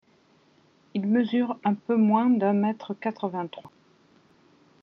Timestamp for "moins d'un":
1.95-2.53